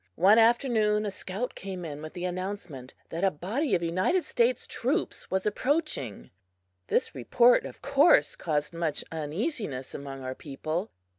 One 0.15 0.39
afternoon 0.39 1.05
a 1.05 1.11
scout 1.11 1.53
came 1.53 1.85
in 1.85 2.01
with 2.01 2.13
the 2.13 2.25
announcement 2.25 2.95
that 3.11 3.23
a 3.23 3.29
body 3.29 3.75
of 3.75 3.83
United 3.83 4.25
States 4.25 4.65
troops 4.65 5.29
was 5.29 5.45
approaching! 5.45 6.31
This 6.87 7.13
report, 7.13 7.67
of 7.67 7.83
course, 7.83 8.35
caused 8.35 8.73
much 8.73 9.03
uneasiness 9.11 9.93
among 9.93 10.23
our 10.23 10.33
people. 10.33 10.89